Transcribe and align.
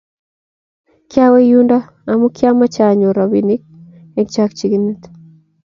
kiawe 1.09 1.39
yundo 1.49 1.77
amu 2.11 2.27
kiamache 2.35 2.81
anyor 2.91 3.13
robinik 3.19 3.61
eng 4.17 4.29
chakchyinet 4.33 5.01